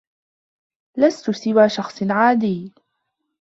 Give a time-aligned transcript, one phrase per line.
[0.97, 2.71] لستُ سوى شخص عاديّ.